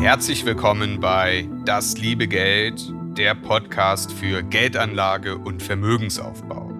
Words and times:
Herzlich 0.00 0.44
willkommen 0.46 1.00
bei 1.00 1.48
Das 1.64 1.98
liebe 1.98 2.28
Geld, 2.28 2.80
der 3.16 3.34
Podcast 3.34 4.12
für 4.12 4.44
Geldanlage 4.44 5.36
und 5.36 5.60
Vermögensaufbau. 5.60 6.70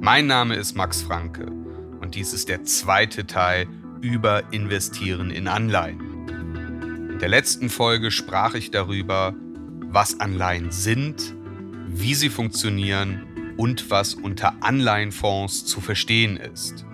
Mein 0.00 0.26
Name 0.26 0.56
ist 0.56 0.74
Max 0.74 1.02
Franke 1.02 1.52
und 2.00 2.14
dies 2.14 2.32
ist 2.32 2.48
der 2.48 2.64
zweite 2.64 3.26
Teil 3.26 3.66
über 4.00 4.50
Investieren 4.50 5.30
in 5.30 5.46
Anleihen. 5.46 6.00
In 7.12 7.18
der 7.20 7.28
letzten 7.28 7.68
Folge 7.68 8.10
sprach 8.10 8.54
ich 8.54 8.70
darüber, 8.70 9.34
was 9.90 10.18
Anleihen 10.18 10.72
sind, 10.72 11.34
wie 11.86 12.14
sie 12.14 12.30
funktionieren 12.30 13.54
und 13.58 13.90
was 13.90 14.14
unter 14.14 14.54
Anleihenfonds 14.62 15.66
zu 15.66 15.82
verstehen 15.82 16.38
ist. 16.38 16.86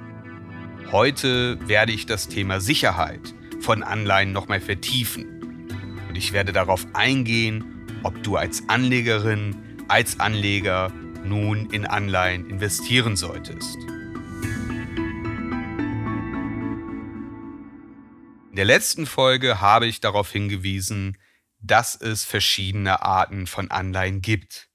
Heute 0.90 1.58
werde 1.68 1.92
ich 1.92 2.06
das 2.06 2.26
Thema 2.26 2.60
Sicherheit 2.60 3.34
von 3.60 3.82
Anleihen 3.82 4.32
nochmal 4.32 4.60
vertiefen. 4.60 5.33
Und 6.14 6.18
ich 6.18 6.32
werde 6.32 6.52
darauf 6.52 6.86
eingehen, 6.92 7.88
ob 8.04 8.22
du 8.22 8.36
als 8.36 8.68
Anlegerin, 8.68 9.84
als 9.88 10.20
Anleger 10.20 10.92
nun 11.24 11.68
in 11.72 11.86
Anleihen 11.86 12.48
investieren 12.48 13.16
solltest. 13.16 13.74
In 18.48 18.54
der 18.54 18.64
letzten 18.64 19.06
Folge 19.06 19.60
habe 19.60 19.88
ich 19.88 20.00
darauf 20.00 20.30
hingewiesen, 20.30 21.18
dass 21.58 22.00
es 22.00 22.22
verschiedene 22.22 23.02
Arten 23.02 23.48
von 23.48 23.72
Anleihen 23.72 24.20
gibt. 24.20 24.68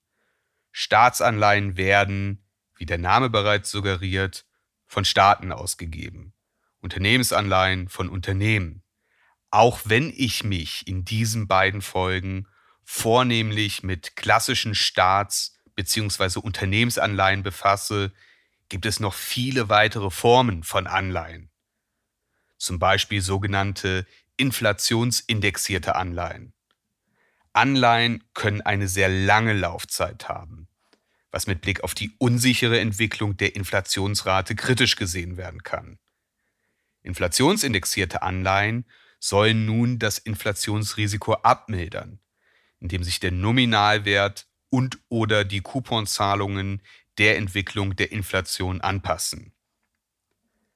Staatsanleihen 0.73 1.77
werden, 1.77 2.43
wie 2.75 2.85
der 2.85 2.97
Name 2.97 3.29
bereits 3.29 3.71
suggeriert, 3.71 4.45
von 4.87 5.05
Staaten 5.05 5.53
ausgegeben, 5.53 6.33
Unternehmensanleihen 6.81 7.87
von 7.87 8.09
Unternehmen. 8.09 8.83
Auch 9.51 9.81
wenn 9.85 10.13
ich 10.15 10.43
mich 10.43 10.87
in 10.87 11.05
diesen 11.05 11.47
beiden 11.47 11.81
Folgen 11.81 12.47
vornehmlich 12.83 13.83
mit 13.83 14.15
klassischen 14.15 14.75
Staats- 14.75 15.57
bzw. 15.75 16.39
Unternehmensanleihen 16.39 17.43
befasse, 17.43 18.11
gibt 18.69 18.85
es 18.85 18.99
noch 18.99 19.13
viele 19.13 19.69
weitere 19.69 20.09
Formen 20.11 20.63
von 20.63 20.87
Anleihen. 20.87 21.49
Zum 22.57 22.77
Beispiel 22.77 23.21
sogenannte 23.21 24.05
inflationsindexierte 24.37 25.95
Anleihen. 25.95 26.53
Anleihen 27.53 28.23
können 28.33 28.61
eine 28.61 28.87
sehr 28.87 29.09
lange 29.09 29.53
Laufzeit 29.53 30.29
haben 30.29 30.69
was 31.31 31.47
mit 31.47 31.61
Blick 31.61 31.83
auf 31.83 31.93
die 31.93 32.11
unsichere 32.17 32.79
Entwicklung 32.79 33.37
der 33.37 33.55
Inflationsrate 33.55 34.55
kritisch 34.55 34.95
gesehen 34.95 35.37
werden 35.37 35.63
kann. 35.63 35.99
Inflationsindexierte 37.01 38.21
Anleihen 38.21 38.85
sollen 39.19 39.65
nun 39.65 39.99
das 39.99 40.17
Inflationsrisiko 40.17 41.33
abmildern, 41.33 42.19
indem 42.79 43.03
sich 43.03 43.19
der 43.19 43.31
Nominalwert 43.31 44.47
und 44.69 44.99
oder 45.09 45.43
die 45.43 45.61
Couponzahlungen 45.61 46.81
der 47.17 47.37
Entwicklung 47.37 47.95
der 47.95 48.11
Inflation 48.11 48.81
anpassen. 48.81 49.53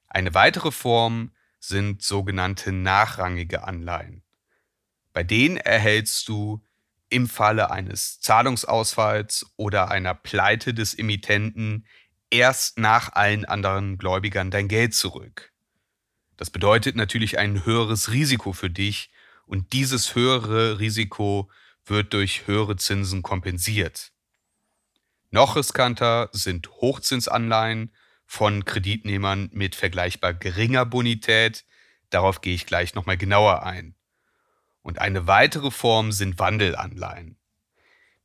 Eine 0.09 0.33
weitere 0.33 0.71
Form 0.71 1.31
sind 1.59 2.03
sogenannte 2.03 2.71
nachrangige 2.71 3.63
Anleihen. 3.63 4.23
Bei 5.13 5.23
denen 5.23 5.57
erhältst 5.57 6.27
du 6.27 6.61
im 7.09 7.27
Falle 7.27 7.71
eines 7.71 8.19
Zahlungsausfalls 8.19 9.53
oder 9.55 9.89
einer 9.89 10.13
Pleite 10.13 10.73
des 10.73 10.97
Emittenten 10.97 11.87
erst 12.29 12.79
nach 12.79 13.13
allen 13.13 13.45
anderen 13.45 13.97
Gläubigern 13.97 14.51
dein 14.51 14.67
Geld 14.67 14.95
zurück. 14.95 15.52
Das 16.37 16.49
bedeutet 16.49 16.95
natürlich 16.95 17.37
ein 17.37 17.65
höheres 17.65 18.11
Risiko 18.11 18.53
für 18.53 18.69
dich 18.69 19.11
und 19.45 19.73
dieses 19.73 20.15
höhere 20.15 20.79
Risiko 20.79 21.49
wird 21.85 22.13
durch 22.13 22.47
höhere 22.47 22.75
Zinsen 22.75 23.21
kompensiert. 23.21 24.11
Noch 25.31 25.55
riskanter 25.55 26.29
sind 26.31 26.69
Hochzinsanleihen 26.69 27.93
von 28.25 28.65
Kreditnehmern 28.65 29.49
mit 29.51 29.75
vergleichbar 29.75 30.33
geringer 30.33 30.85
Bonität. 30.85 31.65
Darauf 32.09 32.41
gehe 32.41 32.55
ich 32.55 32.65
gleich 32.65 32.93
nochmal 32.95 33.17
genauer 33.17 33.63
ein. 33.63 33.95
Und 34.81 34.99
eine 34.99 35.27
weitere 35.27 35.71
Form 35.71 36.11
sind 36.11 36.39
Wandelanleihen. 36.39 37.37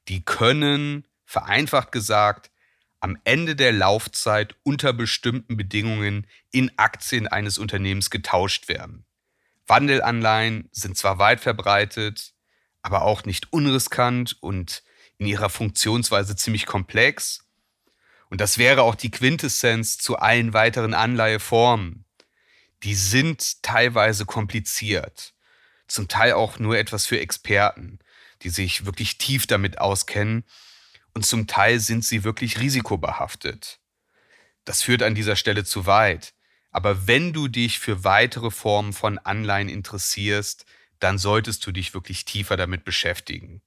Die 0.08 0.25
können, 0.25 1.06
vereinfacht 1.25 1.92
gesagt, 1.92 2.50
am 3.00 3.16
Ende 3.25 3.54
der 3.54 3.72
Laufzeit 3.72 4.56
unter 4.62 4.92
bestimmten 4.92 5.56
Bedingungen 5.56 6.26
in 6.50 6.70
Aktien 6.76 7.28
eines 7.28 7.59
Unternehmens 7.59 8.10
getauscht 8.10 8.69
werden. 8.69 9.04
Wandelanleihen 9.66 10.69
sind 10.72 10.97
zwar 10.97 11.19
weit 11.19 11.41
verbreitet, 11.41 12.34
aber 12.82 13.03
auch 13.03 13.25
nicht 13.25 13.53
unriskant 13.53 14.37
und 14.41 14.82
in 15.19 15.26
ihrer 15.26 15.50
Funktionsweise 15.50 16.37
ziemlich 16.37 16.66
komplex. 16.66 17.47
Und 18.31 18.41
das 18.41 18.58
wäre 18.58 18.82
auch 18.82 18.94
die 18.94 19.10
Quintessenz 19.10 19.98
zu 19.98 20.16
allen 20.16 20.53
weiteren 20.53 20.94
Anleiheformen. 20.94 22.04
Die 22.82 22.94
sind 22.94 23.62
teilweise 23.62 24.26
kompliziert 24.26 25.34
zum 25.88 26.06
Teil 26.06 26.34
auch 26.34 26.58
nur 26.58 26.78
etwas 26.78 27.06
für 27.06 27.19
Experten, 27.19 27.98
die 28.42 28.50
sich 28.50 28.87
wirklich 28.87 29.19
tief 29.19 29.47
damit 29.47 29.81
auskennen 29.81 30.44
und 31.18 31.24
zum 31.24 31.48
Teil 31.48 31.80
sind 31.80 32.04
sie 32.04 32.22
wirklich 32.22 32.60
risikobehaftet. 32.60 33.80
Das 34.64 34.82
führt 34.82 35.02
an 35.02 35.16
dieser 35.16 35.34
Stelle 35.34 35.64
zu 35.64 35.84
weit. 35.84 36.32
Aber 36.70 37.08
wenn 37.08 37.32
du 37.32 37.48
dich 37.48 37.80
für 37.80 38.04
weitere 38.04 38.52
Formen 38.52 38.92
von 38.92 39.18
Anleihen 39.18 39.68
interessierst, 39.68 40.64
dann 41.00 41.18
solltest 41.18 41.66
du 41.66 41.72
dich 41.72 41.92
wirklich 41.92 42.24
tiefer 42.24 42.56
damit 42.56 42.84
beschäftigen. 42.84 43.62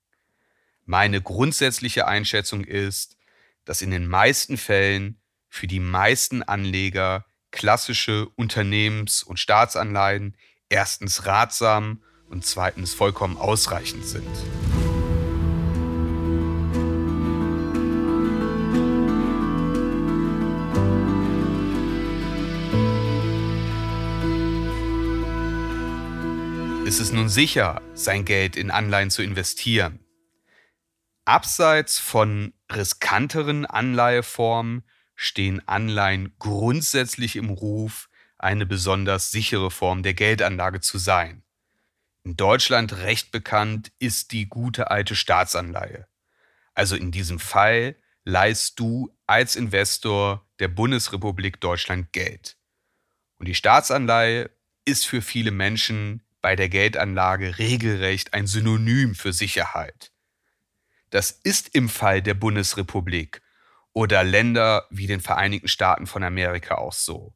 Meine 0.86 1.22
grundsätzliche 1.22 2.08
Einschätzung 2.08 2.64
ist, 2.64 3.18
dass 3.66 3.82
in 3.82 3.92
den 3.92 4.08
meisten 4.08 4.56
Fällen 4.56 5.20
für 5.50 5.68
die 5.68 5.82
meisten 5.82 6.44
Anleger 6.44 7.26
klassische 7.52 8.30
Unternehmens- 8.38 9.24
und 9.24 9.40
Staatsanleihen 9.42 10.38
erstens 10.70 11.26
ratsam 11.26 12.02
und 12.30 12.46
zweitens 12.46 12.94
vollkommen 12.94 13.36
ausreichend 13.36 14.06
sind. 14.06 14.61
Ist 26.92 27.00
es 27.00 27.14
nun 27.14 27.30
sicher, 27.30 27.82
sein 27.94 28.26
Geld 28.26 28.58
in 28.58 28.70
Anleihen 28.70 29.12
zu 29.12 29.24
investieren? 29.24 30.02
Abseits 31.24 32.00
von 32.00 32.54
riskanteren 32.70 33.66
Anleiheformen 33.66 34.84
stehen 35.16 35.66
Anleihen 35.70 36.36
grundsätzlich 36.38 37.38
im 37.38 37.50
Ruf, 37.50 38.10
eine 38.38 38.66
besonders 38.66 39.32
sichere 39.32 39.72
Form 39.72 40.04
der 40.04 40.16
Geldanlage 40.16 40.82
zu 40.82 40.98
sein. 40.98 41.44
In 42.26 42.36
Deutschland 42.36 42.98
recht 42.98 43.32
bekannt 43.32 43.94
ist 44.00 44.34
die 44.34 44.50
gute 44.50 44.92
alte 44.92 45.16
Staatsanleihe. 45.16 46.08
Also 46.74 46.98
in 46.98 47.12
diesem 47.12 47.40
Fall 47.40 47.96
leihst 48.26 48.78
du 48.82 49.16
als 49.28 49.56
Investor 49.56 50.46
der 50.60 50.68
Bundesrepublik 50.68 51.62
Deutschland 51.62 52.12
Geld. 52.12 52.58
Und 53.38 53.48
die 53.48 53.56
Staatsanleihe 53.56 54.52
ist 54.84 55.08
für 55.08 55.22
viele 55.22 55.52
Menschen 55.52 56.22
bei 56.42 56.56
der 56.56 56.70
Geldanlage 56.70 57.58
regelrecht 57.58 58.34
ein 58.34 58.48
Synonym 58.48 59.16
für 59.16 59.34
Sicherheit. 59.34 60.12
Das 61.10 61.32
ist 61.32 61.76
im 61.76 61.90
Fall 61.90 62.22
der 62.22 62.34
Bundesrepublik 62.34 63.42
oder 63.94 64.24
Länder 64.24 64.88
wie 64.90 65.08
den 65.08 65.20
Vereinigten 65.20 65.68
Staaten 65.68 66.08
von 66.08 66.24
Amerika 66.24 66.76
auch 66.76 66.94
so. 66.94 67.34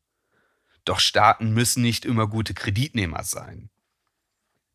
Doch 0.86 1.00
Staaten 1.00 1.54
müssen 1.54 1.82
nicht 1.82 2.06
immer 2.06 2.28
gute 2.28 2.54
Kreditnehmer 2.54 3.24
sein. 3.24 3.70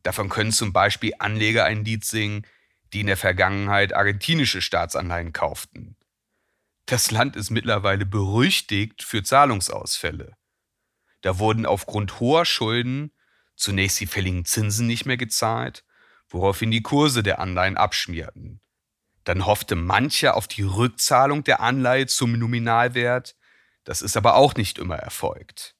Davon 0.02 0.28
können 0.28 0.52
zum 0.52 0.72
Beispiel 0.72 1.14
Anleger 1.18 1.64
ein 1.64 1.84
Lied 1.84 2.04
singen, 2.04 2.46
die 2.92 3.00
in 3.00 3.06
der 3.06 3.16
Vergangenheit 3.16 3.92
argentinische 3.92 4.62
Staatsanleihen 4.62 5.32
kauften. 5.32 5.96
Das 6.86 7.10
Land 7.10 7.36
ist 7.36 7.50
mittlerweile 7.50 8.04
berüchtigt 8.04 9.02
für 9.02 9.22
Zahlungsausfälle. 9.22 10.36
Da 11.20 11.38
wurden 11.38 11.66
aufgrund 11.66 12.18
hoher 12.18 12.44
Schulden 12.44 13.12
zunächst 13.60 14.00
die 14.00 14.06
fälligen 14.06 14.44
Zinsen 14.44 14.86
nicht 14.86 15.06
mehr 15.06 15.16
gezahlt, 15.16 15.84
woraufhin 16.28 16.70
die 16.70 16.82
Kurse 16.82 17.22
der 17.22 17.38
Anleihen 17.38 17.76
abschmierten. 17.76 18.60
Dann 19.24 19.46
hoffte 19.46 19.76
mancher 19.76 20.36
auf 20.36 20.48
die 20.48 20.62
Rückzahlung 20.62 21.44
der 21.44 21.60
Anleihe 21.60 22.06
zum 22.06 22.32
Nominalwert, 22.32 23.36
das 23.84 24.02
ist 24.02 24.16
aber 24.16 24.34
auch 24.34 24.54
nicht 24.54 24.78
immer 24.78 24.96
erfolgt. 24.96 25.74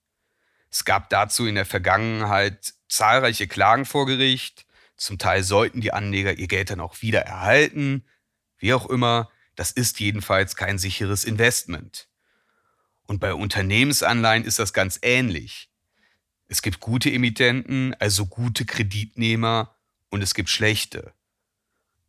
Es 0.71 0.85
gab 0.85 1.11
dazu 1.11 1.47
in 1.47 1.55
der 1.55 1.67
Vergangenheit 1.67 2.75
zahlreiche 2.89 3.49
Klagen 3.49 3.85
vor 3.85 4.07
Gericht. 4.07 4.67
Zum 4.97 5.19
Teil 5.19 5.43
sollten 5.43 5.81
die 5.81 5.93
Anleger 5.93 6.35
ihr 6.35 6.49
Geld 6.49 6.71
dann 6.71 6.81
auch 6.81 7.03
wieder 7.03 7.23
erhalten. 7.23 8.05
Wie 8.59 8.73
auch 8.75 8.87
immer, 8.87 9.31
das 9.57 9.71
ist 9.71 10.01
jedenfalls 10.01 10.55
kein 10.55 10.79
sicheres 10.79 11.25
Investment. 11.25 12.09
Und 13.07 13.19
bei 13.19 13.35
Unternehmensanleihen 13.35 14.45
ist 14.45 14.59
das 14.59 14.73
ganz 14.73 14.99
ähnlich. 15.03 15.71
Es 16.51 16.63
gibt 16.63 16.81
gute 16.81 17.13
Emittenten, 17.13 17.95
also 18.01 18.27
gute 18.27 18.65
Kreditnehmer 18.65 19.73
und 20.09 20.21
es 20.21 20.35
gibt 20.35 20.49
schlechte. 20.49 21.15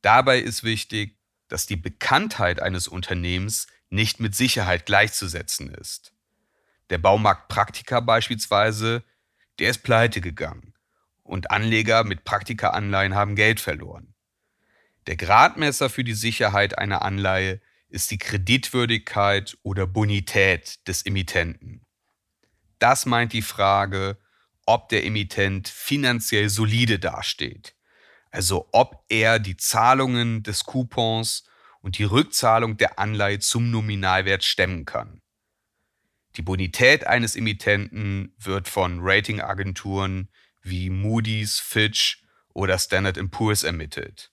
Dabei 0.01 0.39
ist 0.39 0.63
wichtig, 0.63 1.19
dass 1.47 1.67
die 1.67 1.75
Bekanntheit 1.75 2.59
eines 2.59 2.88
Unternehmens 2.88 3.67
nicht 3.91 4.19
mit 4.19 4.33
Sicherheit 4.33 4.88
gleichzusetzen 4.88 5.71
ist. 5.71 6.13
Der 6.89 6.97
Baumarkt 6.97 7.49
Praktika 7.49 7.99
beispielsweise, 7.99 9.03
der 9.59 9.69
ist 9.69 9.83
pleite 9.83 10.21
gegangen 10.21 10.73
und 11.21 11.51
Anleger 11.51 12.03
mit 12.03 12.23
Praktika-Anleihen 12.23 13.13
haben 13.13 13.35
Geld 13.35 13.59
verloren. 13.59 14.15
Der 15.05 15.17
Gradmesser 15.17 15.88
für 15.88 16.03
die 16.03 16.15
Sicherheit 16.15 16.79
einer 16.79 17.03
Anleihe 17.03 17.61
ist 17.89 18.09
die 18.09 18.17
Kreditwürdigkeit 18.17 19.55
oder 19.61 19.85
Bonität 19.85 20.88
des 20.88 21.05
Emittenten. 21.05 21.85
Das 22.79 23.05
meint 23.05 23.33
die 23.33 23.43
Frage, 23.43 24.17
ob 24.65 24.89
der 24.89 25.05
Emittent 25.05 25.67
finanziell 25.67 26.49
solide 26.49 26.99
dasteht, 26.99 27.75
also 28.29 28.69
ob 28.71 29.03
er 29.09 29.39
die 29.39 29.57
Zahlungen 29.57 30.43
des 30.43 30.63
Coupons 30.65 31.43
und 31.81 31.97
die 31.97 32.03
Rückzahlung 32.03 32.77
der 32.77 32.99
Anleihe 32.99 33.39
zum 33.39 33.71
Nominalwert 33.71 34.43
stemmen 34.43 34.85
kann. 34.85 35.21
Die 36.37 36.41
Bonität 36.41 37.05
eines 37.07 37.35
Emittenten 37.35 38.33
wird 38.37 38.69
von 38.69 38.99
Ratingagenturen 39.01 40.29
wie 40.61 40.89
Moody's, 40.89 41.59
Fitch 41.59 42.23
oder 42.53 42.77
Standard 42.77 43.19
Poor's 43.31 43.63
ermittelt. 43.63 44.31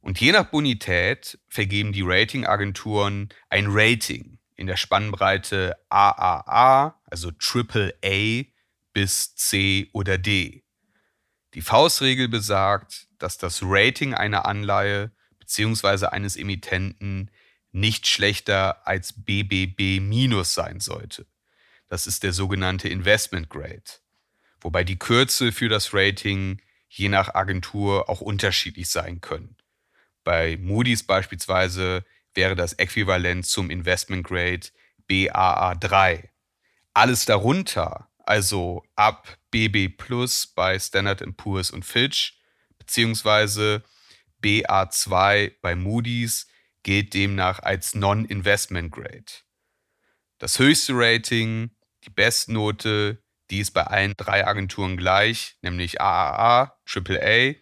Und 0.00 0.20
je 0.20 0.32
nach 0.32 0.50
Bonität 0.50 1.38
vergeben 1.48 1.92
die 1.92 2.02
Ratingagenturen 2.04 3.28
ein 3.48 3.66
Rating 3.68 4.38
in 4.56 4.66
der 4.66 4.76
Spannbreite 4.76 5.76
AAA, 5.88 7.00
also 7.04 7.30
AAA, 7.40 8.44
bis 8.94 9.34
C 9.34 9.90
oder 9.92 10.16
D. 10.16 10.64
Die 11.52 11.60
Faustregel 11.60 12.28
besagt, 12.28 13.08
dass 13.18 13.36
das 13.36 13.60
Rating 13.62 14.14
einer 14.14 14.46
Anleihe 14.46 15.12
bzw. 15.38 16.06
eines 16.06 16.36
Emittenten 16.36 17.30
nicht 17.70 18.06
schlechter 18.06 18.86
als 18.86 19.12
BBB- 19.12 20.44
sein 20.44 20.80
sollte. 20.80 21.26
Das 21.88 22.06
ist 22.06 22.22
der 22.22 22.32
sogenannte 22.32 22.88
Investment 22.88 23.50
Grade, 23.50 23.82
wobei 24.60 24.84
die 24.84 24.98
Kürzel 24.98 25.52
für 25.52 25.68
das 25.68 25.92
Rating 25.92 26.62
je 26.88 27.08
nach 27.08 27.34
Agentur 27.34 28.08
auch 28.08 28.20
unterschiedlich 28.20 28.88
sein 28.88 29.20
können. 29.20 29.56
Bei 30.22 30.56
Moody's 30.56 31.02
beispielsweise 31.02 32.04
wäre 32.32 32.56
das 32.56 32.72
Äquivalent 32.74 33.44
zum 33.46 33.70
Investment 33.70 34.24
Grade 34.24 34.68
BAA3. 35.10 36.28
Alles 36.94 37.24
darunter, 37.26 38.08
also 38.26 38.84
ab 38.96 39.38
BB 39.50 39.96
Plus 39.96 40.46
bei 40.46 40.78
Standard 40.78 41.22
Poor's 41.36 41.70
und 41.70 41.84
Fitch, 41.84 42.38
beziehungsweise 42.78 43.82
BA2 44.42 45.52
bei 45.60 45.74
Moody's, 45.74 46.46
gilt 46.82 47.14
demnach 47.14 47.60
als 47.60 47.94
Non-Investment 47.94 48.92
Grade. 48.92 49.24
Das 50.38 50.58
höchste 50.58 50.92
Rating, 50.94 51.70
die 52.04 52.10
Bestnote, 52.10 53.22
die 53.50 53.60
ist 53.60 53.72
bei 53.72 53.84
allen 53.84 54.14
drei 54.16 54.46
Agenturen 54.46 54.96
gleich, 54.96 55.56
nämlich 55.62 56.00
AAA, 56.00 56.76
AAA. 56.86 57.54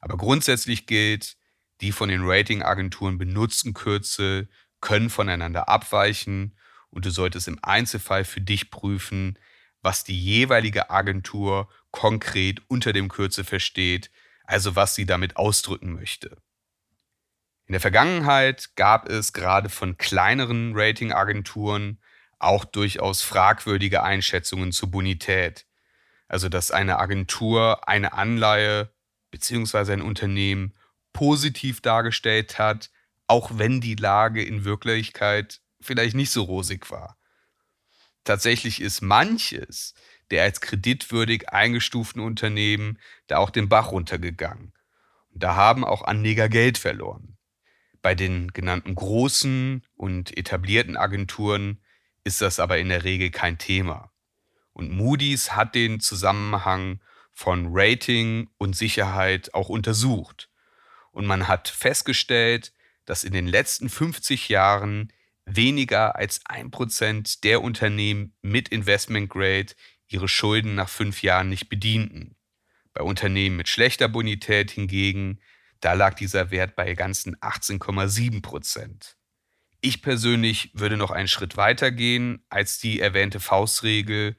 Aber 0.00 0.16
grundsätzlich 0.16 0.86
gilt, 0.86 1.36
die 1.80 1.92
von 1.92 2.08
den 2.08 2.22
Ratingagenturen 2.24 3.18
benutzten 3.18 3.74
Kürzel 3.74 4.48
können 4.80 5.10
voneinander 5.10 5.68
abweichen 5.68 6.56
und 6.90 7.04
du 7.04 7.10
solltest 7.10 7.48
im 7.48 7.58
Einzelfall 7.62 8.24
für 8.24 8.40
dich 8.40 8.70
prüfen, 8.70 9.38
was 9.82 10.04
die 10.04 10.18
jeweilige 10.18 10.90
Agentur 10.90 11.68
konkret 11.90 12.62
unter 12.68 12.92
dem 12.92 13.08
Kürzel 13.08 13.44
versteht, 13.44 14.10
also 14.44 14.76
was 14.76 14.94
sie 14.94 15.06
damit 15.06 15.36
ausdrücken 15.36 15.92
möchte. 15.92 16.36
In 17.66 17.72
der 17.72 17.80
Vergangenheit 17.80 18.74
gab 18.74 19.08
es 19.08 19.32
gerade 19.32 19.68
von 19.68 19.96
kleineren 19.96 20.72
Ratingagenturen 20.74 22.00
auch 22.40 22.64
durchaus 22.64 23.22
fragwürdige 23.22 24.02
Einschätzungen 24.02 24.72
zur 24.72 24.90
Bonität. 24.90 25.66
Also 26.26 26.48
dass 26.48 26.70
eine 26.70 26.98
Agentur 26.98 27.88
eine 27.88 28.12
Anleihe 28.12 28.92
bzw. 29.30 29.92
ein 29.92 30.02
Unternehmen 30.02 30.74
positiv 31.12 31.80
dargestellt 31.80 32.58
hat, 32.58 32.90
auch 33.26 33.52
wenn 33.54 33.80
die 33.80 33.94
Lage 33.94 34.42
in 34.42 34.64
Wirklichkeit 34.64 35.60
vielleicht 35.80 36.16
nicht 36.16 36.30
so 36.30 36.42
rosig 36.42 36.90
war. 36.90 37.19
Tatsächlich 38.24 38.80
ist 38.80 39.00
manches 39.00 39.94
der 40.30 40.44
als 40.44 40.60
kreditwürdig 40.60 41.48
eingestuften 41.48 42.22
Unternehmen 42.22 42.98
da 43.26 43.38
auch 43.38 43.50
den 43.50 43.68
Bach 43.68 43.90
runtergegangen. 43.90 44.72
Und 45.32 45.42
da 45.42 45.56
haben 45.56 45.84
auch 45.84 46.02
Anleger 46.02 46.48
Geld 46.48 46.78
verloren. 46.78 47.36
Bei 48.00 48.14
den 48.14 48.52
genannten 48.52 48.94
großen 48.94 49.84
und 49.96 50.36
etablierten 50.38 50.96
Agenturen 50.96 51.82
ist 52.22 52.40
das 52.42 52.60
aber 52.60 52.78
in 52.78 52.90
der 52.90 53.02
Regel 53.02 53.30
kein 53.30 53.58
Thema. 53.58 54.12
Und 54.72 54.92
Moody's 54.92 55.56
hat 55.56 55.74
den 55.74 55.98
Zusammenhang 55.98 57.00
von 57.32 57.68
Rating 57.70 58.48
und 58.56 58.76
Sicherheit 58.76 59.52
auch 59.52 59.68
untersucht 59.68 60.48
und 61.12 61.26
man 61.26 61.48
hat 61.48 61.68
festgestellt, 61.68 62.72
dass 63.04 63.24
in 63.24 63.32
den 63.32 63.46
letzten 63.46 63.88
50 63.88 64.48
Jahren 64.48 65.12
weniger 65.56 66.16
als 66.16 66.40
ein 66.44 66.70
Prozent 66.70 67.44
der 67.44 67.62
Unternehmen 67.62 68.34
mit 68.42 68.68
Investment 68.68 69.28
Grade 69.28 69.72
ihre 70.08 70.28
Schulden 70.28 70.74
nach 70.74 70.88
fünf 70.88 71.22
Jahren 71.22 71.48
nicht 71.48 71.68
bedienten. 71.68 72.36
Bei 72.92 73.02
Unternehmen 73.02 73.56
mit 73.56 73.68
schlechter 73.68 74.08
Bonität 74.08 74.70
hingegen, 74.70 75.40
da 75.80 75.92
lag 75.94 76.14
dieser 76.14 76.50
Wert 76.50 76.76
bei 76.76 76.94
ganzen 76.94 77.36
18,7 77.36 78.42
Prozent. 78.42 79.16
Ich 79.80 80.02
persönlich 80.02 80.70
würde 80.74 80.96
noch 80.96 81.10
einen 81.10 81.28
Schritt 81.28 81.56
weiter 81.56 81.90
gehen 81.90 82.44
als 82.50 82.78
die 82.78 83.00
erwähnte 83.00 83.40
Faustregel 83.40 84.36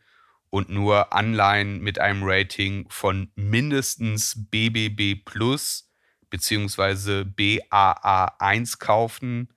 und 0.52 0.70
nur 0.70 1.14
Anleihen 1.14 1.80
mit 1.80 1.98
einem 1.98 2.22
Rating 2.24 2.86
von 2.90 3.32
mindestens 3.36 4.36
BBB 4.52 5.26
plus 5.26 5.90
bzw. 6.30 7.22
BAA1 7.22 8.78
kaufen. 8.78 9.54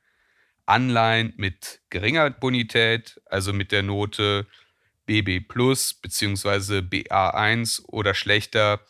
Anleihen 0.67 1.35
mit 1.37 1.81
geringer 1.91 2.31
Bonität, 2.31 3.21
also 3.27 3.53
mit 3.53 3.73
der 3.73 3.83
Note 3.83 4.47
BB 5.07 5.47
plus 5.47 5.95
bzw. 5.95 6.79
BA1 6.79 7.85
oder 7.87 8.15
schlechter, 8.15 8.81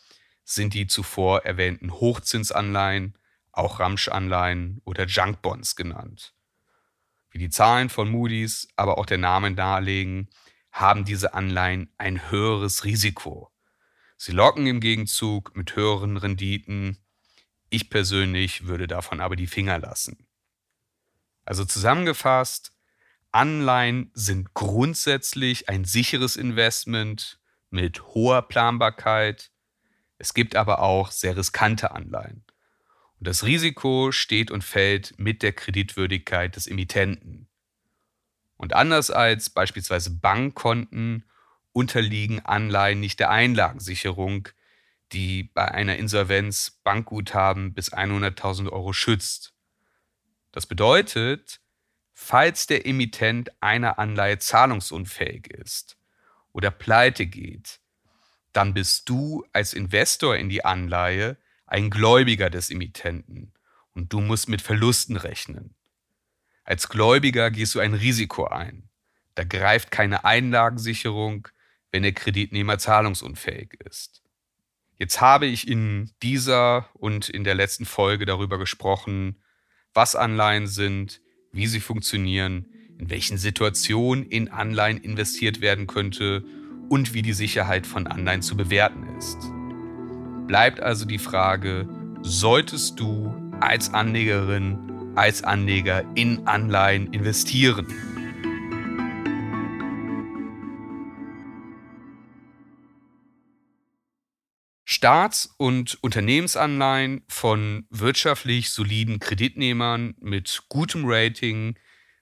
sind 0.43 0.73
die 0.73 0.87
zuvor 0.87 1.43
erwähnten 1.45 1.91
Hochzinsanleihen, 1.91 3.17
auch 3.51 3.79
Ramsch-Anleihen 3.79 4.81
oder 4.85 5.05
Junkbonds 5.05 5.75
genannt. 5.75 6.33
Wie 7.31 7.39
die 7.39 7.49
Zahlen 7.49 7.89
von 7.89 8.09
Moody's, 8.09 8.67
aber 8.75 8.97
auch 8.97 9.05
der 9.05 9.17
Name 9.17 9.51
nahelegen, 9.51 10.29
haben 10.71 11.03
diese 11.03 11.33
Anleihen 11.33 11.91
ein 11.97 12.29
höheres 12.29 12.85
Risiko. 12.85 13.51
Sie 14.17 14.31
locken 14.31 14.67
im 14.67 14.79
Gegenzug 14.79 15.55
mit 15.55 15.75
höheren 15.75 16.17
Renditen 16.17 16.97
ich 17.69 17.89
persönlich 17.89 18.67
würde 18.67 18.87
davon 18.87 19.19
aber 19.19 19.35
die 19.35 19.47
Finger 19.47 19.79
lassen. 19.79 20.24
Also 21.45 21.63
zusammengefasst, 21.63 22.73
Anleihen 23.31 24.11
sind 24.13 24.53
grundsätzlich 24.53 25.69
ein 25.69 25.85
sicheres 25.85 26.35
Investment 26.35 27.39
mit 27.69 28.01
hoher 28.07 28.41
Planbarkeit. 28.41 29.51
Es 30.17 30.33
gibt 30.33 30.55
aber 30.55 30.79
auch 30.79 31.11
sehr 31.11 31.37
riskante 31.37 31.91
Anleihen. 31.91 32.45
Und 33.19 33.27
das 33.27 33.43
Risiko 33.43 34.11
steht 34.11 34.51
und 34.51 34.63
fällt 34.63 35.19
mit 35.19 35.43
der 35.43 35.53
Kreditwürdigkeit 35.53 36.55
des 36.55 36.67
Emittenten. 36.67 37.47
Und 38.57 38.73
anders 38.73 39.11
als 39.11 39.49
beispielsweise 39.49 40.11
Bankkonten 40.11 41.25
unterliegen 41.73 42.39
Anleihen 42.39 43.01
nicht 43.01 43.19
der 43.19 43.29
Einlagensicherung, 43.29 44.47
die 45.11 45.43
bei 45.43 45.69
einer 45.69 45.97
Insolvenz 45.97 46.79
Bankguthaben 46.83 47.73
bis 47.73 47.93
100.000 47.93 48.69
Euro 48.69 48.93
schützt. 48.93 49.54
Das 50.55 50.65
bedeutet, 50.65 51.59
falls 52.13 52.65
der 52.65 52.85
Emittent 52.87 53.51
einer 53.61 53.99
Anleihe 53.99 54.39
zahlungsunfähig 54.39 55.47
ist 55.47 55.97
oder 56.53 56.71
pleite 56.71 57.25
geht, 57.25 57.81
dann 58.53 58.73
bist 58.73 59.09
du 59.09 59.45
als 59.51 59.73
Investor 59.73 60.37
in 60.37 60.47
die 60.47 60.63
Anleihe 60.63 61.35
ein 61.65 61.89
Gläubiger 61.89 62.49
des 62.49 62.69
Emittenten 62.69 63.51
und 63.95 64.13
du 64.13 64.21
musst 64.21 64.47
mit 64.47 64.61
Verlusten 64.61 65.17
rechnen. 65.17 65.75
Als 66.63 66.87
Gläubiger 66.87 67.51
gehst 67.51 67.75
du 67.75 67.81
ein 67.81 67.93
Risiko 67.93 68.45
ein. 68.45 68.87
Da 69.33 69.43
greift 69.43 69.91
keine 69.91 70.23
Einlagensicherung, 70.23 71.49
wenn 71.91 72.03
der 72.03 72.13
Kreditnehmer 72.13 72.77
zahlungsunfähig 72.77 73.73
ist. 73.83 74.23
Jetzt 74.97 75.19
habe 75.19 75.47
ich 75.47 75.67
in 75.67 76.13
dieser 76.23 76.89
und 76.93 77.27
in 77.27 77.43
der 77.43 77.55
letzten 77.55 77.85
Folge 77.85 78.25
darüber 78.25 78.57
gesprochen, 78.57 79.41
was 79.95 80.15
Anleihen 80.15 80.67
sind, 80.67 81.21
wie 81.53 81.67
sie 81.67 81.79
funktionieren, 81.79 82.65
in 82.99 83.09
welchen 83.09 83.37
Situationen 83.37 84.25
in 84.25 84.49
Anleihen 84.49 84.97
investiert 84.97 85.61
werden 85.61 85.87
könnte 85.87 86.43
und 86.89 87.13
wie 87.13 87.21
die 87.21 87.33
Sicherheit 87.33 87.87
von 87.87 88.05
Anleihen 88.05 88.41
zu 88.41 88.55
bewerten 88.55 89.05
ist. 89.17 89.37
Bleibt 90.47 90.81
also 90.81 91.05
die 91.05 91.17
Frage, 91.17 91.87
solltest 92.21 92.99
du 92.99 93.33
als 93.61 93.93
Anlegerin, 93.93 94.77
als 95.15 95.43
Anleger 95.43 96.03
in 96.15 96.45
Anleihen 96.45 97.07
investieren? 97.13 97.87
Staats- 105.05 105.53
und 105.57 105.99
Unternehmensanleihen 106.01 107.25
von 107.27 107.85
wirtschaftlich 107.91 108.71
soliden 108.71 109.19
Kreditnehmern 109.19 110.15
mit 110.19 110.63
gutem 110.67 111.03
Rating 111.05 111.77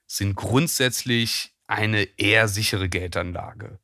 sind 0.06 0.34
grundsätzlich 0.34 1.54
eine 1.66 2.02
eher 2.18 2.46
sichere 2.46 2.90
Geldanlage 2.90 3.80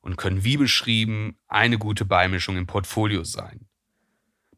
und 0.00 0.16
können 0.16 0.42
wie 0.42 0.56
beschrieben 0.56 1.38
eine 1.46 1.78
gute 1.78 2.04
Beimischung 2.04 2.56
im 2.56 2.66
Portfolio 2.66 3.22
sein. 3.22 3.68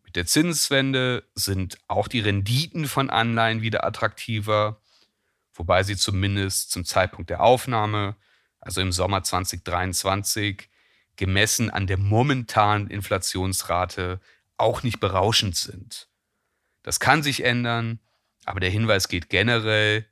Mit 0.02 0.16
der 0.16 0.24
Zinswende 0.24 1.28
sind 1.34 1.76
auch 1.86 2.08
die 2.08 2.20
Renditen 2.20 2.88
von 2.88 3.10
Anleihen 3.10 3.60
wieder 3.60 3.84
attraktiver, 3.84 4.80
wobei 5.52 5.82
sie 5.82 5.98
zumindest 5.98 6.70
zum 6.70 6.86
Zeitpunkt 6.86 7.28
der 7.28 7.42
Aufnahme, 7.42 8.16
also 8.58 8.80
im 8.80 8.90
Sommer 8.90 9.22
2023, 9.22 10.70
gemessen 11.22 11.70
an 11.70 11.86
der 11.86 11.98
momentanen 11.98 12.90
Inflationsrate 12.90 14.20
auch 14.56 14.82
nicht 14.82 14.98
berauschend 14.98 15.54
sind. 15.54 16.08
Das 16.82 16.98
kann 16.98 17.22
sich 17.22 17.44
ändern, 17.44 18.00
aber 18.44 18.58
der 18.58 18.70
Hinweis 18.70 19.06
geht 19.06 19.28
generell, 19.28 20.04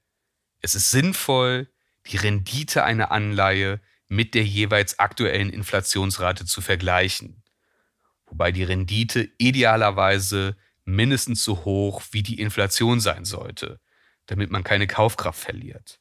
es 0.61 0.77
ist 0.77 0.93
sinnvoll, 0.93 1.69
die 2.07 2.17
Rendite 2.17 2.85
einer 2.85 3.11
Anleihe 3.11 3.81
mit 4.07 4.35
der 4.35 4.45
jeweils 4.45 5.01
aktuellen 5.01 5.51
Inflationsrate 5.51 6.45
zu 6.45 6.61
vergleichen, 6.61 7.43
wobei 8.27 8.53
die 8.53 8.63
Rendite 8.63 9.33
idealerweise 9.37 10.57
mindestens 10.85 11.43
so 11.43 11.65
hoch 11.65 12.03
wie 12.13 12.23
die 12.23 12.39
Inflation 12.39 13.01
sein 13.01 13.25
sollte, 13.25 13.81
damit 14.27 14.53
man 14.53 14.63
keine 14.63 14.87
Kaufkraft 14.87 15.41
verliert. 15.41 15.99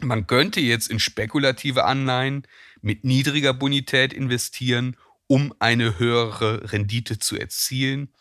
Man 0.00 0.26
könnte 0.26 0.60
jetzt 0.60 0.88
in 0.88 0.98
spekulative 0.98 1.84
Anleihen 1.84 2.44
mit 2.86 3.02
niedriger 3.02 3.52
Bonität 3.52 4.12
investieren, 4.12 4.96
um 5.26 5.52
eine 5.58 5.98
höhere 5.98 6.70
Rendite 6.70 7.18
zu 7.18 7.36
erzielen. 7.36 8.14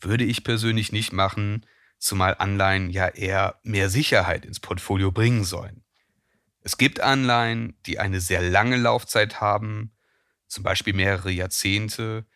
Würde 0.00 0.24
ich 0.24 0.42
persönlich 0.42 0.90
nicht 0.90 1.12
machen, 1.12 1.64
zumal 2.00 2.34
Anleihen 2.40 2.90
ja 2.90 3.06
eher 3.06 3.60
mehr 3.62 3.90
Sicherheit 3.90 4.46
ins 4.46 4.58
Portfolio 4.58 5.12
bringen 5.12 5.44
sollen. 5.44 5.84
Es 6.62 6.76
gibt 6.76 6.98
Anleihen, 6.98 7.78
die 7.86 8.00
eine 8.00 8.20
sehr 8.20 8.42
lange 8.42 8.78
Laufzeit 8.78 9.40
haben, 9.40 9.92
zum 10.48 10.64
Beispiel 10.64 10.94
mehrere 10.94 11.30
Jahrzehnte. 11.30 12.26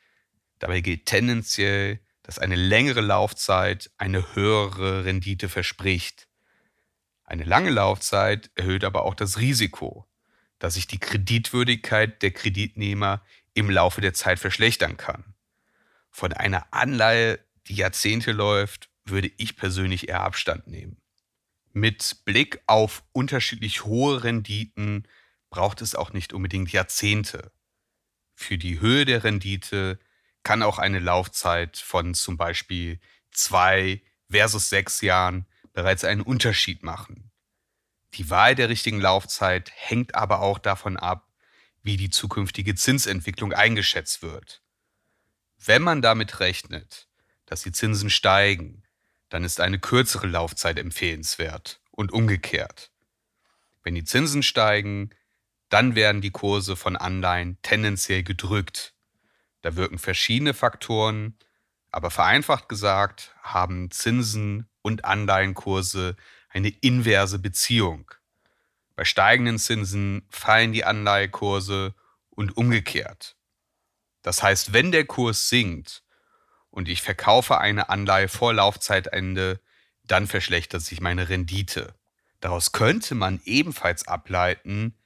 Dabei 0.61 0.81
gilt 0.81 1.07
tendenziell, 1.07 1.99
dass 2.23 2.39
eine 2.39 2.55
längere 2.55 3.01
Laufzeit 3.01 3.91
eine 3.99 4.37
höhere 4.37 5.05
Rendite 5.05 5.49
verspricht. 5.49 6.29
Eine 7.25 7.43
lange 7.43 7.71
Laufzeit 7.71 8.53
erhöht 8.55 8.85
aber 8.85 9.03
auch 9.03 9.17
das 9.17 9.39
Risiko, 9.39 10.08
dass 10.59 10.75
sich 10.75 10.87
die 10.87 10.99
Kreditwürdigkeit 10.99 12.23
der 12.23 12.31
Kreditnehmer 12.31 13.23
im 13.55 13.71
Laufe 13.71 14.01
der 14.01 14.15
Zeit 14.15 14.39
verschlechtern 14.39 14.97
kann. 14.97 15.35
Von 16.11 16.33
einer 16.33 16.67
Anleihe, 16.73 17.39
die 17.67 17.75
Jahrzehnte 17.75 18.33
läuft, 18.33 18.89
würde 19.05 19.31
ich 19.37 19.57
persönlich 19.57 20.09
eher 20.09 20.23
Abstand 20.23 20.67
nehmen. 20.67 20.97
Mit 21.73 22.25
Blick 22.25 22.61
auf 22.67 23.05
unterschiedlich 23.13 23.85
hohe 23.85 24.25
Renditen 24.25 25.07
braucht 25.51 25.81
es 25.83 25.95
auch 25.95 26.13
nicht 26.13 26.33
unbedingt 26.33 26.73
Jahrzehnte. 26.73 27.53
Für 28.35 28.59
die 28.59 28.81
Höhe 28.81 29.05
der 29.05 29.25
Rendite 29.25 29.99
kann 30.43 30.63
auch 30.63 30.79
eine 30.79 30.99
Laufzeit 30.99 31.77
von 31.77 32.15
zum 32.15 32.37
Beispiel 32.37 33.01
zwei 33.31 34.03
versus 34.31 34.69
sechs 34.69 35.01
Jahren 35.01 35.47
bereits 35.73 36.05
einen 36.05 36.23
Unterschied 36.23 36.83
machen. 36.83 37.28
Die 38.15 38.31
Wahl 38.31 38.55
der 38.55 38.69
richtigen 38.69 39.01
Laufzeit 39.01 39.71
hängt 39.75 40.15
aber 40.15 40.41
auch 40.41 40.59
davon 40.59 40.97
ab, 40.97 41.29
wie 41.83 41.97
die 41.97 42.11
zukünftige 42.11 42.75
Zinsentwicklung 42.75 43.53
eingeschätzt 43.53 44.23
wird. 44.23 44.63
Wenn 45.59 45.83
man 45.83 46.03
damit 46.03 46.41
rechnet, 46.41 47.09
dass 47.47 47.63
die 47.63 47.73
Zinsen 47.73 48.11
steigen, 48.11 48.83
dann 49.29 49.45
ist 49.45 49.61
eine 49.61 49.79
kürzere 49.79 50.27
Laufzeit 50.27 50.79
empfehlenswert 50.79 51.81
und 51.91 52.13
umgekehrt. 52.13 52.91
Wenn 53.83 53.95
die 53.95 54.05
Zinsen 54.05 54.43
steigen, 54.43 55.11
dann 55.69 55.95
werden 55.95 56.21
die 56.21 56.31
Kurse 56.31 56.77
von 56.77 56.97
Anleihen 56.97 57.59
tendenziell 57.63 58.23
gedrückt. 58.23 58.95
Da 59.63 59.77
wirken 59.77 59.99
verschiedene 59.99 60.55
Faktoren, 60.55 61.37
aber 61.91 62.11
vereinfacht 62.11 62.69
gesagt 62.69 63.35
haben 63.43 63.91
Zinsen 63.91 64.69
und 64.83 65.05
Anleihenkurse 65.05 66.17
eine 66.59 66.75
inverse 66.81 67.39
Beziehung. 67.39 68.11
Bei 68.97 69.05
steigenden 69.05 69.59
Zinsen 69.59 70.27
fallen 70.29 70.73
die 70.73 70.85
Anleihekurse 70.85 71.95
und 72.31 72.57
umgekehrt. 72.57 73.37
Das 74.23 74.43
heißt, 74.43 74.73
wenn 74.73 74.91
der 74.91 75.05
Kurs 75.05 75.49
sinkt 75.49 76.03
und 76.71 76.89
ich 76.89 77.01
verkaufe 77.01 77.59
eine 77.59 77.91
Anleihe 77.91 78.29
vor 78.29 78.53
Laufzeitende, 78.53 79.61
dann 80.03 80.27
verschlechtert 80.27 80.83
sich 80.83 81.01
meine 81.01 81.29
Rendite. 81.29 81.95
Daraus 82.41 82.73
könnte 82.73 83.15
man 83.15 83.41
ebenfalls 83.45 84.09
ableiten, 84.09 84.99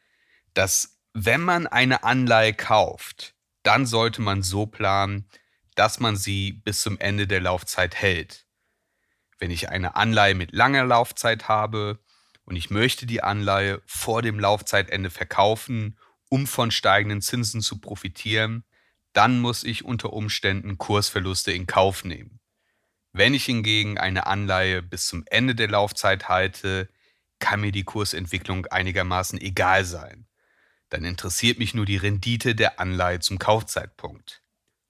dass 0.54 0.98
wenn 1.12 1.42
man 1.42 1.66
eine 1.66 2.02
Anleihe 2.02 2.54
kauft, 2.54 3.34
dann 3.62 3.84
sollte 3.84 4.22
man 4.22 4.42
so 4.42 4.64
planen, 4.64 5.28
dass 5.74 6.00
man 6.00 6.16
sie 6.16 6.52
bis 6.52 6.80
zum 6.80 6.98
Ende 6.98 7.26
der 7.26 7.40
Laufzeit 7.40 7.94
hält. 7.94 8.46
Wenn 9.42 9.50
ich 9.50 9.70
eine 9.70 9.96
Anleihe 9.96 10.36
mit 10.36 10.52
langer 10.52 10.84
Laufzeit 10.84 11.48
habe 11.48 11.98
und 12.44 12.54
ich 12.54 12.70
möchte 12.70 13.06
die 13.06 13.24
Anleihe 13.24 13.82
vor 13.86 14.22
dem 14.22 14.38
Laufzeitende 14.38 15.10
verkaufen, 15.10 15.98
um 16.28 16.46
von 16.46 16.70
steigenden 16.70 17.20
Zinsen 17.22 17.60
zu 17.60 17.80
profitieren, 17.80 18.62
dann 19.12 19.40
muss 19.40 19.64
ich 19.64 19.84
unter 19.84 20.12
Umständen 20.12 20.78
Kursverluste 20.78 21.50
in 21.50 21.66
Kauf 21.66 22.04
nehmen. 22.04 22.38
Wenn 23.12 23.34
ich 23.34 23.44
hingegen 23.46 23.98
eine 23.98 24.28
Anleihe 24.28 24.80
bis 24.80 25.08
zum 25.08 25.24
Ende 25.26 25.56
der 25.56 25.70
Laufzeit 25.70 26.28
halte, 26.28 26.88
kann 27.40 27.62
mir 27.62 27.72
die 27.72 27.82
Kursentwicklung 27.82 28.66
einigermaßen 28.66 29.40
egal 29.40 29.84
sein. 29.84 30.28
Dann 30.88 31.04
interessiert 31.04 31.58
mich 31.58 31.74
nur 31.74 31.84
die 31.84 31.96
Rendite 31.96 32.54
der 32.54 32.78
Anleihe 32.78 33.18
zum 33.18 33.40
Kaufzeitpunkt. 33.40 34.40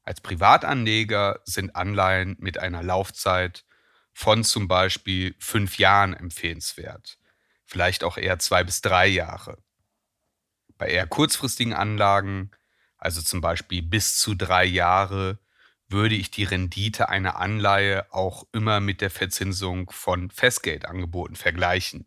Als 0.03 0.21
Privatanleger 0.21 1.41
sind 1.45 1.75
Anleihen 1.75 2.37
mit 2.39 2.59
einer 2.59 2.83
Laufzeit 2.83 3.65
von 4.13 4.45
zum 4.45 4.69
Beispiel 4.69 5.35
fünf 5.39 5.79
Jahren 5.79 6.15
empfehlenswert, 6.15 7.19
vielleicht 7.65 8.05
auch 8.05 8.17
eher 8.17 8.39
zwei 8.39 8.65
bis 8.65 8.81
drei 8.81 9.07
Jahre. 9.07 9.63
Bei 10.79 10.89
eher 10.89 11.07
kurzfristigen 11.07 11.73
Anlagen, 11.73 12.51
also 12.99 13.23
zum 13.23 13.41
Beispiel 13.41 13.83
bis 13.83 14.19
zu 14.19 14.35
drei 14.35 14.65
Jahre, 14.65 15.39
würde 15.89 16.15
ich 16.15 16.31
die 16.31 16.45
Rendite 16.45 17.09
einer 17.09 17.37
Anleihe 17.37 18.13
auch 18.13 18.47
immer 18.53 18.81
mit 18.81 19.01
der 19.01 19.11
Verzinsung 19.11 19.91
von 19.91 20.31
Festgeldangeboten 20.31 21.37
vergleichen. 21.37 22.07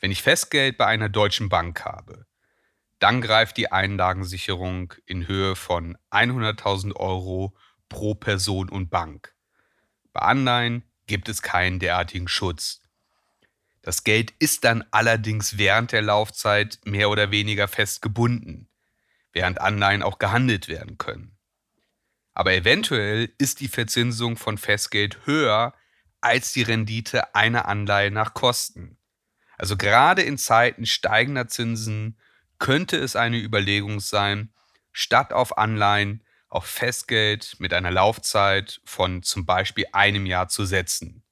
Wenn 0.00 0.10
ich 0.10 0.22
Festgeld 0.22 0.76
bei 0.76 0.86
einer 0.86 1.08
deutschen 1.08 1.48
Bank 1.48 1.84
habe, 1.84 2.26
dann 2.98 3.20
greift 3.20 3.56
die 3.56 3.72
Einlagensicherung 3.72 4.94
in 5.06 5.26
Höhe 5.26 5.56
von 5.56 5.96
100.000 6.10 6.94
Euro 6.96 7.56
pro 7.88 8.14
Person 8.14 8.68
und 8.68 8.90
Bank. 8.90 9.34
Bei 10.12 10.20
Anleihen 10.20 10.84
gibt 11.06 11.28
es 11.28 11.42
keinen 11.42 11.78
derartigen 11.78 12.28
Schutz. 12.28 12.80
Das 13.82 14.02
Geld 14.02 14.32
ist 14.38 14.64
dann 14.64 14.84
allerdings 14.90 15.58
während 15.58 15.92
der 15.92 16.02
Laufzeit 16.02 16.80
mehr 16.84 17.10
oder 17.10 17.30
weniger 17.30 17.68
fest 17.68 18.00
gebunden, 18.00 18.68
während 19.32 19.60
Anleihen 19.60 20.02
auch 20.02 20.18
gehandelt 20.18 20.68
werden 20.68 20.96
können. 20.96 21.36
Aber 22.32 22.54
eventuell 22.54 23.30
ist 23.38 23.60
die 23.60 23.68
Verzinsung 23.68 24.36
von 24.36 24.58
Festgeld 24.58 25.26
höher 25.26 25.74
als 26.20 26.52
die 26.52 26.62
Rendite 26.62 27.34
einer 27.34 27.68
Anleihe 27.68 28.10
nach 28.10 28.32
Kosten. 28.32 28.96
Also 29.58 29.76
gerade 29.76 30.22
in 30.22 30.38
Zeiten 30.38 30.86
steigender 30.86 31.46
Zinsen 31.46 32.18
könnte 32.58 32.96
es 32.96 33.14
eine 33.14 33.38
Überlegung 33.38 34.00
sein, 34.00 34.52
statt 34.92 35.32
auf 35.32 35.58
Anleihen 35.58 36.23
auf 36.54 36.66
Festgeld 36.66 37.56
mit 37.58 37.74
einer 37.74 37.90
Laufzeit 37.90 38.80
von 38.84 39.24
zum 39.24 39.44
Beispiel 39.44 39.86
einem 39.92 40.24
Jahr 40.24 40.48
zu 40.48 40.64
setzen. 40.64 41.24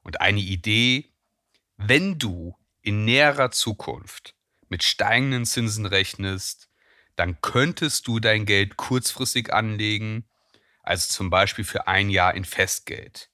Und 0.00 0.22
eine 0.22 0.40
Idee, 0.40 1.12
wenn 1.76 2.18
du 2.18 2.56
in 2.80 3.04
näherer 3.04 3.50
Zukunft 3.50 4.34
mit 4.70 4.82
steigenden 4.82 5.44
Zinsen 5.44 5.84
rechnest, 5.84 6.70
dann 7.14 7.42
könntest 7.42 8.08
du 8.08 8.20
dein 8.20 8.46
Geld 8.46 8.78
kurzfristig 8.78 9.52
anlegen, 9.52 10.24
also 10.82 11.12
zum 11.12 11.28
Beispiel 11.28 11.64
für 11.64 11.86
ein 11.86 12.08
Jahr 12.08 12.34
in 12.34 12.46
Festgeld. 12.46 13.28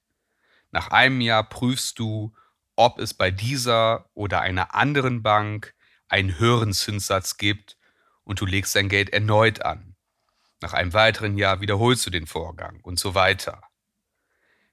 Nach 0.71 0.89
einem 0.89 1.21
Jahr 1.21 1.47
prüfst 1.47 1.97
du, 1.97 2.35
ob 2.75 2.99
es 2.99 3.13
bei 3.13 3.31
dieser 3.31 4.09
oder 4.15 4.41
einer 4.41 4.75
anderen 4.75 5.23
Bank 5.23 5.73
einen 6.09 6.39
höheren 6.39 6.73
Zinssatz 6.73 7.37
gibt 7.37 7.77
und 8.25 8.41
du 8.41 8.45
legst 8.45 8.75
dein 8.75 8.89
Geld 8.89 9.11
erneut 9.11 9.61
an. 9.63 9.94
Nach 10.61 10.73
einem 10.73 10.93
weiteren 10.93 11.37
Jahr 11.37 11.61
wiederholst 11.61 12.05
du 12.05 12.09
den 12.09 12.27
Vorgang 12.27 12.79
und 12.81 12.99
so 12.99 13.15
weiter. 13.15 13.61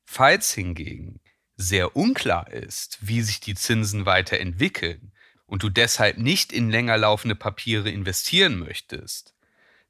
Falls 0.05 0.53
hingegen 0.53 1.21
sehr 1.57 1.97
unklar 1.97 2.51
ist, 2.53 2.99
wie 3.01 3.23
sich 3.23 3.41
die 3.41 3.55
Zinsen 3.55 4.07
weiterentwickeln 4.07 5.13
und 5.47 5.63
du 5.63 5.69
deshalb 5.69 6.19
nicht 6.19 6.53
in 6.53 6.71
länger 6.71 6.97
laufende 6.97 7.35
Papiere 7.35 7.91
investieren 7.91 8.59
möchtest, 8.59 9.35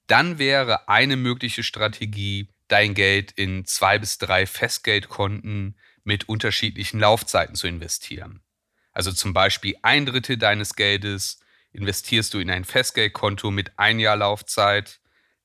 dann 0.06 0.38
wäre 0.38 0.88
eine 0.88 1.16
mögliche 1.16 1.62
Strategie, 1.62 2.48
dein 2.68 2.94
Geld 2.94 3.32
in 3.32 3.64
zwei 3.64 3.98
bis 3.98 4.18
drei 4.18 4.46
Festgeldkonten 4.46 5.76
mit 6.04 6.28
unterschiedlichen 6.28 7.00
Laufzeiten 7.00 7.54
zu 7.54 7.66
investieren. 7.66 8.42
Also 8.92 9.12
zum 9.12 9.32
Beispiel 9.32 9.76
ein 9.82 10.06
Drittel 10.06 10.36
deines 10.36 10.74
Geldes 10.74 11.40
investierst 11.72 12.34
du 12.34 12.38
in 12.38 12.50
ein 12.50 12.64
Festgeldkonto 12.64 13.50
mit 13.50 13.78
ein 13.78 13.98
Jahr 13.98 14.16
Laufzeit, 14.16 15.00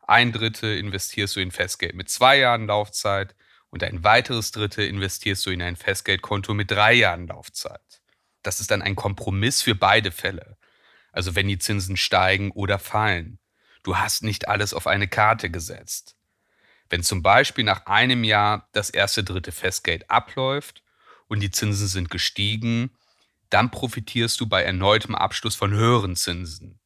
ein 0.07 0.31
Drittel 0.31 0.77
investierst 0.77 1.35
du 1.35 1.41
in 1.41 1.51
Festgeld 1.51 1.93
mit 1.93 2.09
zwei 2.09 2.39
Jahren 2.39 2.67
Laufzeit 2.67 3.35
und 3.69 3.83
ein 3.83 4.03
weiteres 4.03 4.51
Drittel 4.51 4.87
investierst 4.87 5.45
du 5.45 5.51
in 5.51 5.61
ein 5.61 5.75
Festgeldkonto 5.75 6.53
mit 6.53 6.71
drei 6.71 6.93
Jahren 6.93 7.27
Laufzeit. 7.27 8.01
Das 8.41 8.61
ist 8.61 8.71
dann 8.71 8.81
ein 8.81 8.95
Kompromiss 8.95 9.61
für 9.61 9.75
beide 9.75 10.11
Fälle. 10.11 10.57
Also 11.11 11.35
wenn 11.35 11.47
die 11.47 11.59
Zinsen 11.59 11.97
steigen 11.97 12.51
oder 12.51 12.79
fallen. 12.79 13.39
Du 13.83 13.97
hast 13.97 14.23
nicht 14.23 14.47
alles 14.47 14.73
auf 14.73 14.87
eine 14.87 15.07
Karte 15.07 15.49
gesetzt. 15.49 16.15
Wenn 16.89 17.03
zum 17.03 17.21
Beispiel 17.21 17.65
nach 17.65 17.85
einem 17.85 18.23
Jahr 18.23 18.69
das 18.71 18.89
erste 18.89 19.23
dritte 19.23 19.51
Festgeld 19.51 20.09
abläuft 20.09 20.83
und 21.27 21.41
die 21.41 21.51
Zinsen 21.51 21.87
sind 21.87 22.09
gestiegen, 22.09 22.91
dann 23.49 23.71
profitierst 23.71 24.39
du 24.39 24.47
bei 24.47 24.63
erneutem 24.63 25.15
Abschluss 25.15 25.55
von 25.55 25.73
höheren 25.73 26.15
Zinsen. 26.15 26.79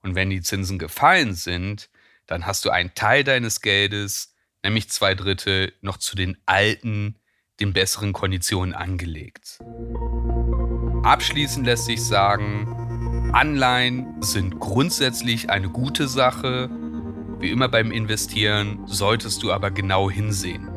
Und 0.00 0.14
wenn 0.14 0.28
die 0.30 0.42
Zinsen 0.42 0.78
gefallen 0.78 1.34
sind, 1.34 1.88
dann 2.26 2.46
hast 2.46 2.64
du 2.64 2.70
einen 2.70 2.94
Teil 2.94 3.24
deines 3.24 3.60
Geldes, 3.60 4.34
nämlich 4.62 4.88
zwei 4.90 5.14
Drittel, 5.14 5.72
noch 5.80 5.96
zu 5.96 6.16
den 6.16 6.38
alten, 6.46 7.18
den 7.60 7.72
besseren 7.72 8.12
Konditionen 8.12 8.74
angelegt. 8.74 9.58
Abschließend 11.02 11.66
lässt 11.66 11.86
sich 11.86 12.02
sagen, 12.02 13.30
Anleihen 13.32 14.22
sind 14.22 14.60
grundsätzlich 14.60 15.50
eine 15.50 15.68
gute 15.68 16.06
Sache. 16.06 16.70
Wie 17.40 17.50
immer 17.50 17.68
beim 17.68 17.90
Investieren 17.90 18.86
solltest 18.86 19.42
du 19.42 19.52
aber 19.52 19.70
genau 19.70 20.10
hinsehen. 20.10 20.68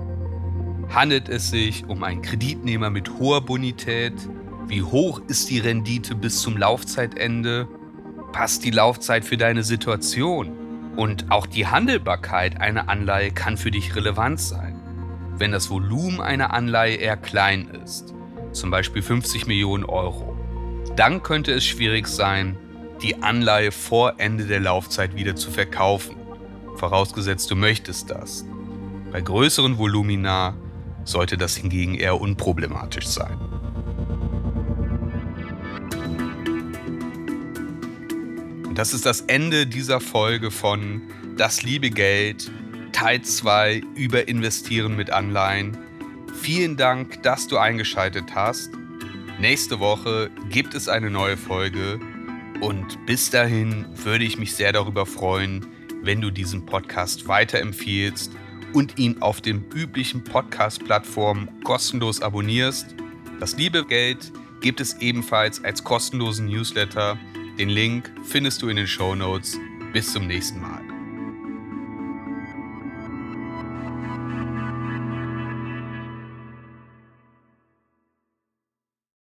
Handelt 0.89 1.29
es 1.29 1.49
sich 1.49 1.85
um 1.85 2.03
einen 2.03 2.21
Kreditnehmer 2.21 2.89
mit 2.89 3.09
hoher 3.19 3.41
Bonität, 3.41 4.13
wie 4.67 4.81
hoch 4.81 5.21
ist 5.27 5.51
die 5.51 5.59
Rendite 5.59 6.15
bis 6.15 6.41
zum 6.41 6.57
Laufzeitende? 6.57 7.67
Passt 8.31 8.63
die 8.63 8.71
Laufzeit 8.71 9.23
für 9.23 9.37
deine 9.37 9.63
Situation? 9.63 10.64
Und 10.95 11.31
auch 11.31 11.45
die 11.45 11.67
Handelbarkeit 11.67 12.61
einer 12.61 12.89
Anleihe 12.89 13.31
kann 13.31 13.57
für 13.57 13.71
dich 13.71 13.95
relevant 13.95 14.39
sein. 14.39 14.79
Wenn 15.37 15.51
das 15.51 15.69
Volumen 15.69 16.21
einer 16.21 16.53
Anleihe 16.53 16.95
eher 16.95 17.17
klein 17.17 17.67
ist, 17.83 18.13
zum 18.53 18.71
Beispiel 18.71 19.01
50 19.01 19.47
Millionen 19.47 19.83
Euro, 19.83 20.37
dann 20.95 21.23
könnte 21.23 21.51
es 21.51 21.65
schwierig 21.65 22.07
sein, 22.07 22.57
die 23.01 23.21
Anleihe 23.21 23.71
vor 23.71 24.13
Ende 24.17 24.45
der 24.45 24.61
Laufzeit 24.61 25.15
wieder 25.15 25.35
zu 25.35 25.51
verkaufen, 25.51 26.15
vorausgesetzt 26.77 27.51
du 27.51 27.55
möchtest 27.55 28.09
das. 28.09 28.45
Bei 29.11 29.19
größeren 29.19 29.77
Volumina 29.77 30.55
sollte 31.03 31.37
das 31.37 31.57
hingegen 31.57 31.95
eher 31.95 32.19
unproblematisch 32.19 33.07
sein. 33.07 33.37
Und 38.75 38.79
das 38.79 38.93
ist 38.93 39.05
das 39.05 39.21
Ende 39.21 39.65
dieser 39.65 40.01
Folge 40.01 40.51
von 40.51 41.01
Das 41.37 41.63
liebe 41.63 41.89
Geld, 41.89 42.51
Teil 42.91 43.21
2 43.21 43.81
über 43.95 44.27
Investieren 44.27 44.97
mit 44.97 45.11
Anleihen. 45.11 45.77
Vielen 46.41 46.75
Dank, 46.75 47.23
dass 47.23 47.47
du 47.47 47.57
eingeschaltet 47.57 48.35
hast. 48.35 48.71
Nächste 49.39 49.79
Woche 49.79 50.29
gibt 50.49 50.73
es 50.73 50.89
eine 50.89 51.09
neue 51.09 51.37
Folge 51.37 52.01
und 52.59 53.05
bis 53.05 53.29
dahin 53.29 53.85
würde 54.03 54.25
ich 54.25 54.37
mich 54.37 54.53
sehr 54.55 54.73
darüber 54.73 55.05
freuen, 55.05 55.65
wenn 56.03 56.19
du 56.19 56.29
diesen 56.29 56.65
Podcast 56.65 57.29
weiterempfiehlst 57.29 58.33
und 58.73 58.99
ihn 58.99 59.21
auf 59.21 59.39
den 59.39 59.63
üblichen 59.73 60.21
Podcast-Plattformen 60.25 61.47
kostenlos 61.63 62.21
abonnierst. 62.21 62.93
Das 63.39 63.55
liebe 63.55 63.85
Geld 63.85 64.33
gibt 64.59 64.81
es 64.81 64.97
ebenfalls 64.99 65.63
als 65.63 65.81
kostenlosen 65.81 66.47
Newsletter 66.47 67.17
den 67.57 67.69
Link 67.69 68.11
findest 68.23 68.61
du 68.61 68.67
in 68.67 68.75
den 68.75 68.87
Show 68.87 69.15
Notes. 69.15 69.57
Bis 69.93 70.11
zum 70.11 70.27
nächsten 70.27 70.59
Mal. 70.59 70.74